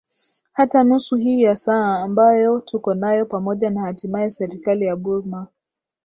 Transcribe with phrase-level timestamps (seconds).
[0.53, 5.47] hata nusu hii ya saa ambayo tuko nayo pamoja na hatimaye serikali ya burma